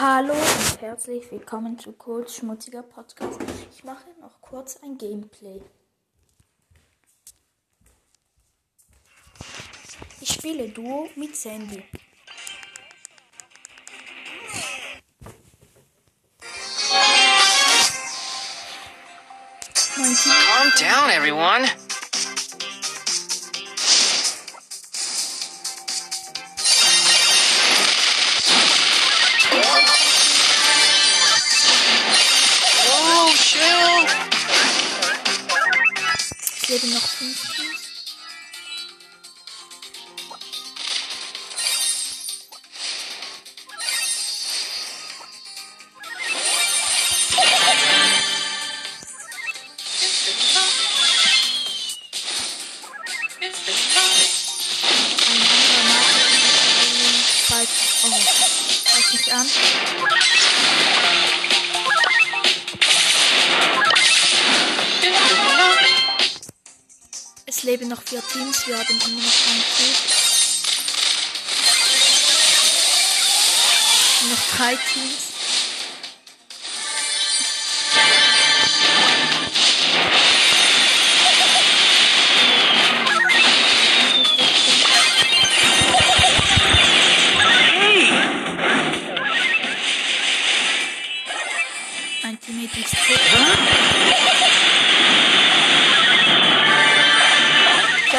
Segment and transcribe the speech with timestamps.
[0.00, 3.40] Hallo und herzlich willkommen zu Codes Schmutziger Podcast.
[3.72, 5.60] Ich mache noch kurz ein Gameplay.
[10.20, 11.82] Ich spiele Duo mit Sandy.
[19.96, 21.66] Calm down, everyone.
[36.68, 37.88] Leben noch fünf Teams.
[58.00, 58.10] Oh,
[58.84, 59.46] zeigt mich an.
[67.68, 69.96] Leben noch vier Teams, wir haben immer noch einen Krieg.
[74.30, 75.27] Noch drei Teams.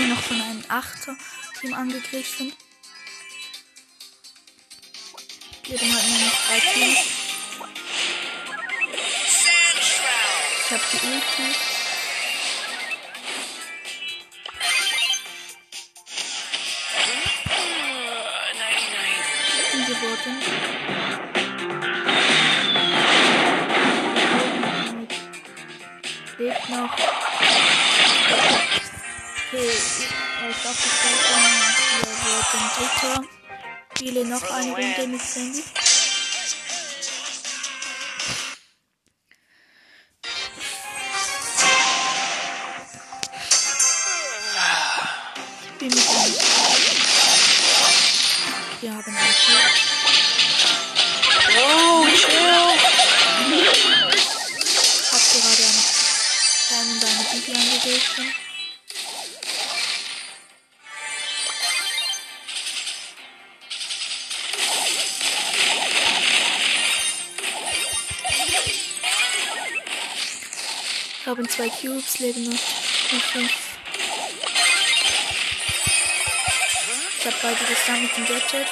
[0.00, 2.54] Werde noch von einem Achter-Team angegriffen.
[5.66, 6.98] Leben halt nur noch drei Teams.
[10.64, 11.46] Ich habe die Ulti.
[19.74, 20.34] Umgeboten.
[26.38, 26.96] Lebt noch.
[29.52, 30.94] Okay, ich glaube, ich
[31.98, 33.16] wir wurden Dritter.
[33.96, 35.64] Spiele noch eine Runde mit Sandy.
[45.80, 45.96] Ich.
[48.80, 49.62] Wir haben ein Kill.
[51.58, 52.54] Oh, chill.
[55.10, 55.82] Hab gerade eine
[56.68, 58.49] Diamond eine Bibi angegriffen.
[71.30, 72.54] Wir haben zwei Cubes, leben noch.
[77.18, 78.66] Ich habe beide gesammelt mit dem Gadget.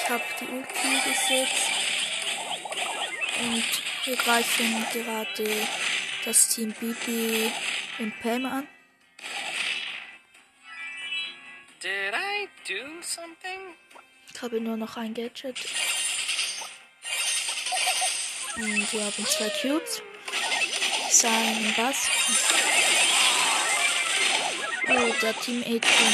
[0.00, 1.68] Ich habe die Ulti gesetzt.
[3.42, 3.64] Und
[4.06, 5.66] wir greifen gerade
[6.24, 7.52] das Team Bibi
[7.98, 8.66] und Pam an.
[11.82, 13.76] Did I do something?
[14.34, 15.58] Ich habe nur noch ein Gadget.
[18.56, 20.00] Und wir haben zwei Cubes.
[21.18, 22.10] Sein Bass.
[24.86, 26.12] Oh, der Teammate von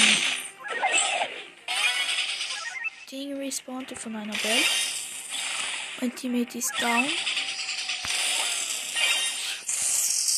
[3.10, 4.62] Ding respawnte von einer Bell.
[6.00, 7.04] Mein Teammate ist down.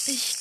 [0.07, 0.35] Ich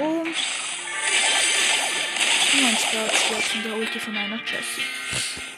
[0.00, 0.24] Oh,
[2.78, 5.51] Sprout wird von der Ulti von einer Jessie.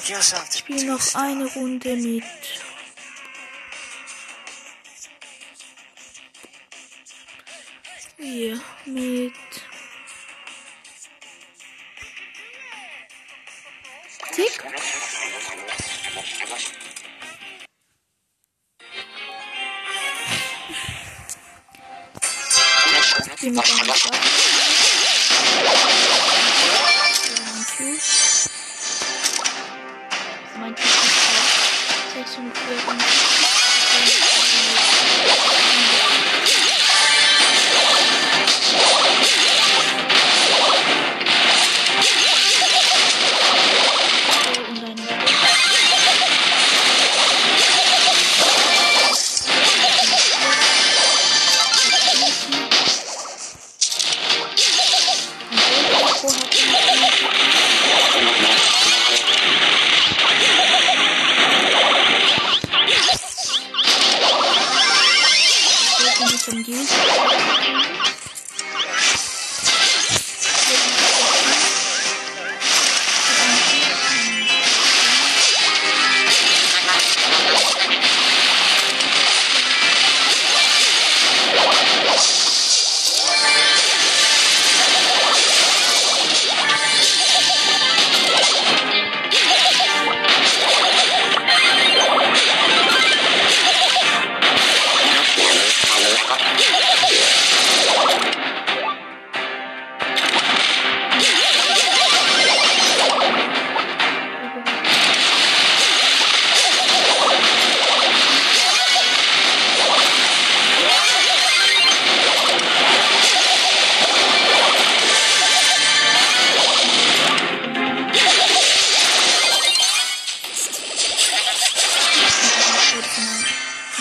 [0.00, 2.24] Oh, I guess I'll have to Spiel noch eine Runde mit.
[8.16, 9.32] Hier, mit.
[14.32, 14.64] Tick.
[23.36, 23.90] Spiel mit einem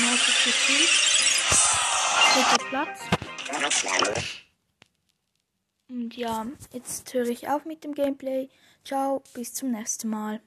[0.08, 0.90] gefühlt.
[2.34, 3.00] Dritter Platz.
[5.90, 8.50] Und ja, jetzt höre ich auf mit dem Gameplay.
[8.86, 10.40] Ciao, bis zum nächsten Mal.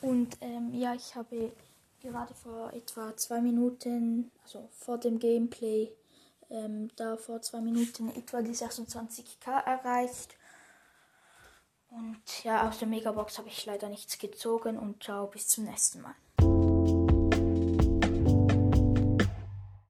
[0.00, 1.52] Und ähm, ja, ich habe
[2.00, 5.92] gerade vor etwa zwei Minuten, also vor dem Gameplay,
[6.48, 10.36] ähm, da vor zwei Minuten etwa die 26k erreicht.
[11.90, 16.00] Und ja, aus der Megabox habe ich leider nichts gezogen und ciao, bis zum nächsten
[16.00, 16.14] Mal.